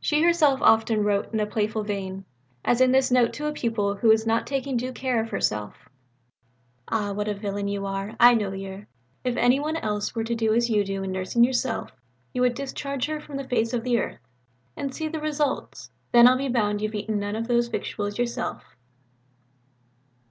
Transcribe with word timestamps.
She 0.00 0.22
herself 0.22 0.60
often 0.62 1.04
wrote 1.04 1.30
in 1.34 1.40
a 1.40 1.46
playful 1.46 1.82
vein; 1.84 2.24
as 2.64 2.80
in 2.80 2.92
this 2.92 3.10
note 3.10 3.34
to 3.34 3.44
a 3.48 3.52
pupil 3.52 3.96
who 3.96 4.08
was 4.08 4.26
not 4.26 4.46
taking 4.46 4.78
due 4.78 4.94
care 4.94 5.20
of 5.22 5.28
herself: 5.28 5.90
"Ah, 6.88 7.12
what 7.12 7.28
a 7.28 7.34
villain 7.34 7.68
you 7.68 7.84
are! 7.84 8.14
I 8.18 8.32
knowed 8.32 8.56
yer! 8.58 8.86
If 9.24 9.36
any 9.36 9.60
one 9.60 9.76
else 9.76 10.14
were 10.14 10.24
to 10.24 10.34
do 10.34 10.54
as 10.54 10.70
you 10.70 10.84
do 10.86 11.02
in 11.02 11.12
nursing 11.12 11.44
yourself, 11.44 11.90
you 12.32 12.40
would 12.40 12.54
discharge 12.54 13.04
her 13.08 13.20
from 13.20 13.36
the 13.36 13.44
face 13.46 13.74
of 13.74 13.84
the 13.84 13.98
earth. 13.98 14.20
And 14.74 14.94
see 14.94 15.06
the 15.06 15.20
results! 15.20 15.90
Then, 16.12 16.26
I'll 16.26 16.38
be 16.38 16.48
bound 16.48 16.80
you've 16.80 16.94
eaten 16.94 17.18
none 17.18 17.36
of 17.36 17.46
those 17.46 17.68
victuals 17.68 18.16
yourself." 18.16 18.64